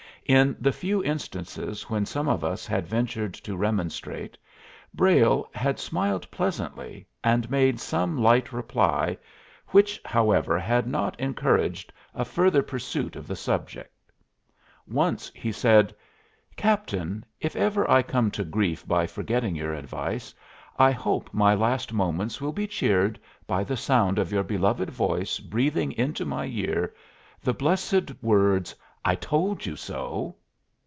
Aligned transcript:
In 0.27 0.55
the 0.61 0.71
few 0.71 1.03
instances 1.03 1.89
when 1.89 2.05
some 2.05 2.29
of 2.29 2.41
us 2.41 2.65
had 2.65 2.87
ventured 2.87 3.33
to 3.33 3.57
remonstrate, 3.57 4.37
Brayle 4.93 5.49
had 5.53 5.77
smiled 5.77 6.29
pleasantly 6.31 7.05
and 7.21 7.49
made 7.51 7.81
some 7.81 8.17
light 8.17 8.53
reply, 8.53 9.17
which, 9.69 9.99
however, 10.05 10.57
had 10.57 10.87
not 10.87 11.19
encouraged 11.19 11.91
a 12.15 12.23
further 12.23 12.63
pursuit 12.63 13.17
of 13.17 13.27
the 13.27 13.35
subject. 13.35 13.93
Once 14.87 15.33
he 15.35 15.51
said: 15.51 15.93
"Captain, 16.55 17.25
if 17.41 17.53
ever 17.57 17.89
I 17.91 18.01
come 18.01 18.31
to 18.31 18.45
grief 18.45 18.87
by 18.87 19.07
forgetting 19.07 19.57
your 19.57 19.73
advice, 19.73 20.33
I 20.79 20.91
hope 20.91 21.33
my 21.33 21.53
last 21.55 21.91
moments 21.91 22.39
will 22.39 22.53
be 22.53 22.67
cheered 22.67 23.19
by 23.47 23.65
the 23.65 23.75
sound 23.75 24.17
of 24.17 24.31
your 24.31 24.43
beloved 24.43 24.91
voice 24.91 25.39
breathing 25.39 25.91
into 25.91 26.23
my 26.23 26.45
ear 26.45 26.93
the 27.43 27.53
blessed 27.53 28.13
words, 28.23 28.73
'I 29.03 29.15
told 29.15 29.65
you 29.65 29.75
so.'" 29.75 30.35